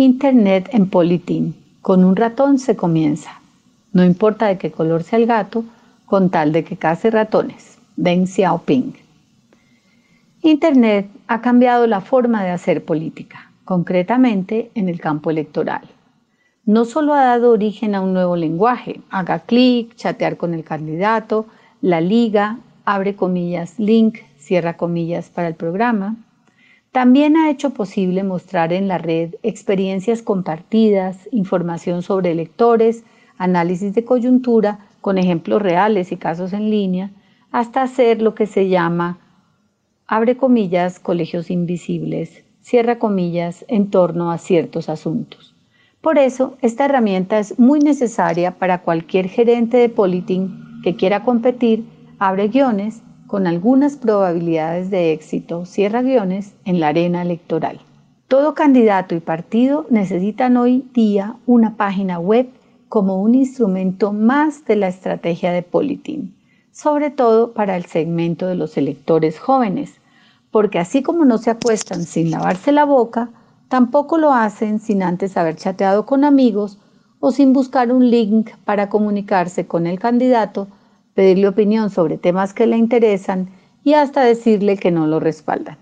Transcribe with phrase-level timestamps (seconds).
[0.00, 1.56] Internet en Politín.
[1.82, 3.40] Con un ratón se comienza.
[3.92, 5.64] No importa de qué color sea el gato,
[6.06, 7.78] con tal de que case ratones.
[7.96, 8.94] Deng Xiaoping.
[10.42, 15.82] Internet ha cambiado la forma de hacer política, concretamente en el campo electoral.
[16.64, 21.46] No solo ha dado origen a un nuevo lenguaje, haga clic, chatear con el candidato,
[21.80, 26.14] la liga, abre comillas, link, cierra comillas para el programa,
[26.92, 33.04] también ha hecho posible mostrar en la red experiencias compartidas, información sobre electores,
[33.36, 37.10] análisis de coyuntura con ejemplos reales y casos en línea,
[37.50, 39.18] hasta hacer lo que se llama,
[40.06, 45.54] abre comillas, colegios invisibles, cierra comillas, en torno a ciertos asuntos.
[46.00, 51.84] Por eso, esta herramienta es muy necesaria para cualquier gerente de Politin que quiera competir,
[52.18, 57.78] abre guiones, con algunas probabilidades de éxito, cierra guiones, en la arena electoral.
[58.26, 62.48] Todo candidato y partido necesitan hoy día una página web
[62.88, 66.34] como un instrumento más de la estrategia de Politin,
[66.72, 70.00] sobre todo para el segmento de los electores jóvenes,
[70.50, 73.28] porque así como no se acuestan sin lavarse la boca,
[73.68, 76.78] tampoco lo hacen sin antes haber chateado con amigos
[77.20, 80.68] o sin buscar un link para comunicarse con el candidato
[81.18, 83.50] pedirle opinión sobre temas que le interesan
[83.82, 85.76] y hasta decirle que no lo respaldan.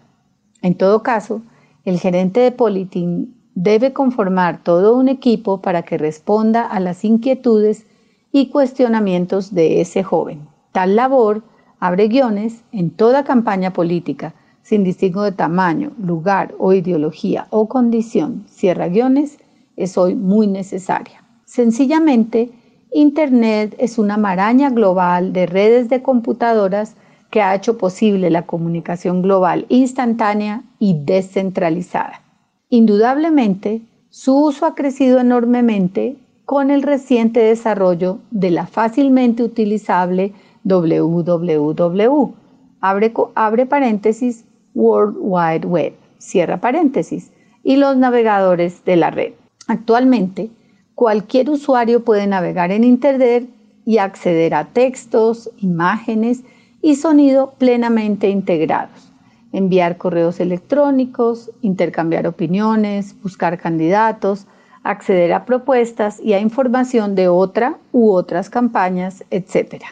[0.62, 1.42] En todo caso,
[1.84, 7.86] el gerente de Politin debe conformar todo un equipo para que responda a las inquietudes
[8.32, 10.48] y cuestionamientos de ese joven.
[10.72, 11.42] Tal labor
[11.80, 18.46] abre guiones en toda campaña política, sin distingo de tamaño, lugar o ideología o condición.
[18.48, 19.36] Cierra guiones
[19.76, 21.22] es hoy muy necesaria.
[21.44, 22.52] Sencillamente,
[22.96, 26.96] Internet es una maraña global de redes de computadoras
[27.28, 32.22] que ha hecho posible la comunicación global instantánea y descentralizada.
[32.70, 40.32] Indudablemente, su uso ha crecido enormemente con el reciente desarrollo de la fácilmente utilizable
[40.64, 42.34] www,
[42.80, 47.30] abre, abre paréntesis, World Wide Web, cierra paréntesis,
[47.62, 49.34] y los navegadores de la red.
[49.66, 50.48] Actualmente,
[50.96, 53.46] cualquier usuario puede navegar en Internet
[53.84, 56.42] y acceder a textos, imágenes
[56.80, 59.12] y sonido plenamente integrados,
[59.52, 64.46] enviar correos electrónicos, intercambiar opiniones, buscar candidatos,
[64.82, 69.84] acceder a propuestas y a información de otra u otras campañas, etc.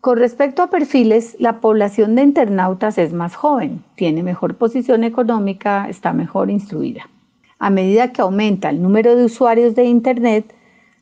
[0.00, 5.88] Con respecto a perfiles, la población de internautas es más joven, tiene mejor posición económica,
[5.88, 7.11] está mejor instruida
[7.62, 10.52] a medida que aumenta el número de usuarios de Internet,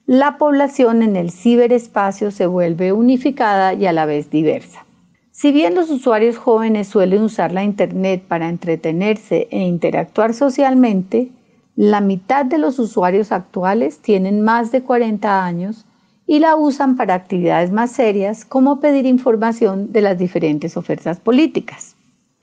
[0.05, 4.85] la población en el ciberespacio se vuelve unificada y a la vez diversa.
[5.31, 11.31] Si bien los usuarios jóvenes suelen usar la Internet para entretenerse e interactuar socialmente,
[11.77, 15.87] la mitad de los usuarios actuales tienen más de 40 años
[16.27, 21.97] y la usan para actividades más serias como pedir información de las diferentes ofertas políticas.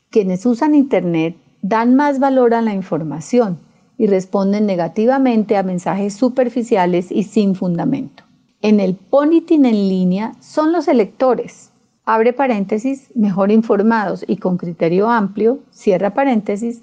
[0.10, 3.67] Quienes usan Internet dan más valor a la información
[3.98, 8.24] y responden negativamente a mensajes superficiales y sin fundamento.
[8.62, 11.72] En el Ponitin en línea son los electores,
[12.06, 16.82] abre paréntesis, mejor informados y con criterio amplio, cierra paréntesis,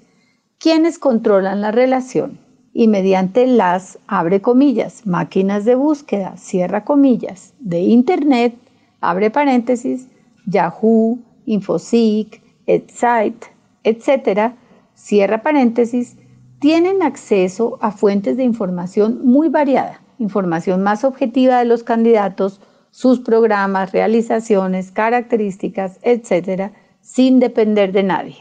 [0.59, 2.39] quienes controlan la relación
[2.73, 8.55] y mediante las, abre comillas, máquinas de búsqueda, cierra comillas, de Internet,
[8.99, 10.07] abre paréntesis,
[10.45, 13.47] Yahoo, Infoseek, EdSite,
[13.83, 14.55] etcétera,
[14.93, 16.17] cierra paréntesis,
[16.65, 22.59] tienen acceso a fuentes de información muy variada, información más objetiva de los candidatos,
[22.89, 26.71] sus programas, realizaciones, características, etcétera,
[27.01, 28.37] sin depender de nadie.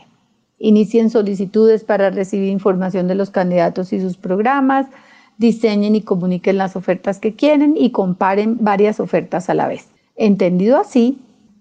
[0.58, 4.86] Inicien solicitudes para recibir información de los candidatos y sus programas,
[5.36, 9.88] diseñen y comuniquen las ofertas que quieren y comparen varias ofertas a la vez.
[10.16, 11.18] Entendido así,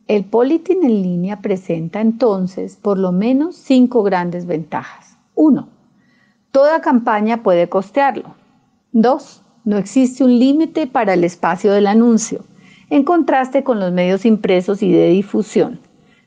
[0.07, 5.18] el Politin en línea presenta entonces por lo menos cinco grandes ventajas.
[5.35, 5.72] Uno,
[6.53, 8.36] Toda campaña puede costearlo.
[8.91, 9.42] 2.
[9.66, 12.45] No existe un límite para el espacio del anuncio,
[12.92, 15.80] en contraste con los medios impresos y de difusión.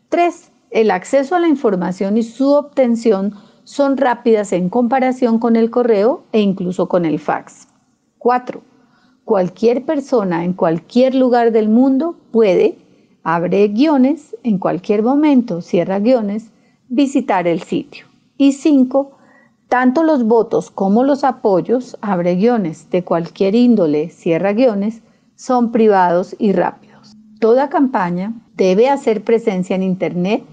[0.09, 0.51] 3.
[0.73, 6.25] El acceso a la información y su obtención son rápidas en comparación con el correo
[6.33, 7.69] e incluso con el fax.
[8.19, 8.61] 4.
[9.25, 12.79] Cualquier persona en cualquier lugar del mundo puede,
[13.23, 16.51] abre guiones, en cualquier momento, cierra guiones,
[16.89, 18.07] visitar el sitio.
[18.37, 19.16] Y 5
[19.79, 25.03] tanto los votos como los apoyos, abre guiones, de cualquier índole, cierra guiones,
[25.35, 27.15] son privados y rápidos.
[27.41, 30.45] Toda campaña debe hacer presencia en Internet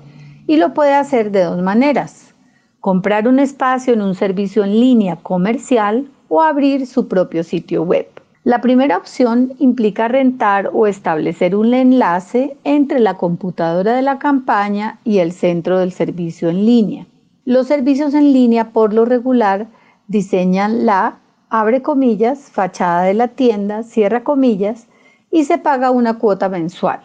[0.45, 2.35] y lo puede hacer de dos maneras.
[2.81, 8.09] Comprar un espacio en un servicio en línea comercial o abrir su propio sitio web.
[8.43, 14.99] La primera opción implica rentar o establecer un enlace entre la computadora de la campaña
[15.05, 17.07] y el centro del servicio en línea.
[17.45, 19.67] Los servicios en línea por lo regular
[20.07, 21.19] diseñan la,
[21.49, 24.87] abre comillas, fachada de la tienda, cierra comillas,
[25.29, 27.01] y se paga una cuota mensual.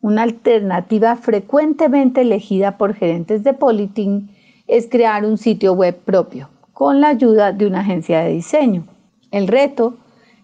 [0.00, 4.30] Una alternativa frecuentemente elegida por gerentes de Politin
[4.66, 8.86] es crear un sitio web propio con la ayuda de una agencia de diseño.
[9.30, 9.98] El reto,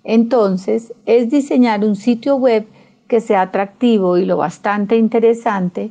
[0.05, 2.67] entonces, es diseñar un sitio web
[3.09, 5.91] que sea atractivo y lo bastante interesante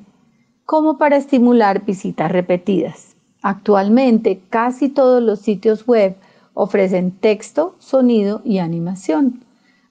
[0.66, 3.11] como para estimular visitas repetidas.
[3.42, 6.16] Actualmente, casi todos los sitios web
[6.54, 9.44] ofrecen texto, sonido y animación.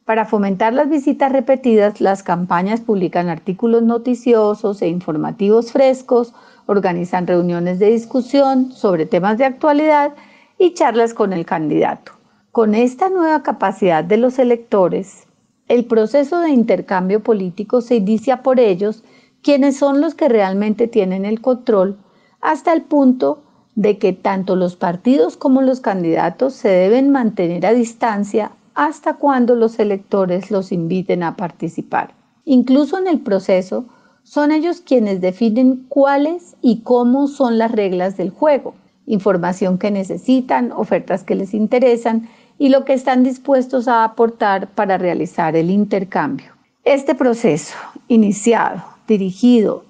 [0.05, 6.33] Para fomentar las visitas repetidas, las campañas publican artículos noticiosos e informativos frescos,
[6.67, 10.15] organizan reuniones de discusión sobre temas de actualidad
[10.59, 12.13] y charlas con el candidato.
[12.53, 15.27] Con esta nueva capacidad de los electores,
[15.69, 19.05] el proceso de intercambio político se inicia por ellos,
[19.43, 21.97] quienes son los que realmente tienen el control,
[22.41, 23.43] hasta el punto
[23.75, 29.55] de que tanto los partidos como los candidatos se deben mantener a distancia hasta cuando
[29.55, 32.15] los electores los inviten a participar.
[32.45, 33.85] Incluso en el proceso,
[34.23, 38.75] son ellos quienes definen cuáles y cómo son las reglas del juego,
[39.07, 42.29] información que necesitan, ofertas que les interesan
[42.59, 46.53] y lo que están dispuestos a aportar para realizar el intercambio.
[46.85, 47.75] Este proceso,
[48.09, 49.85] iniciado, dirigido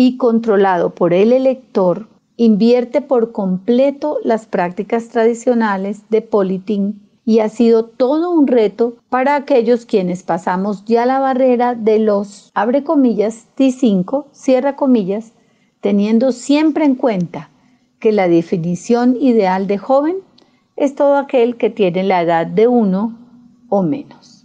[0.00, 2.06] y controlado por el elector,
[2.36, 9.34] invierte por completo las prácticas tradicionales de politín y ha sido todo un reto para
[9.34, 15.32] aquellos quienes pasamos ya la barrera de los, abre comillas, T5, cierra comillas,
[15.80, 17.50] teniendo siempre en cuenta
[17.98, 20.18] que la definición ideal de joven
[20.76, 23.18] es todo aquel que tiene la edad de uno
[23.68, 24.37] o menos.